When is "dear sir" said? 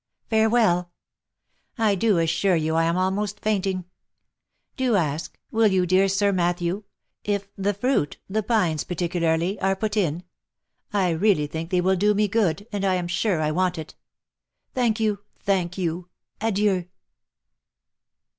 5.85-6.31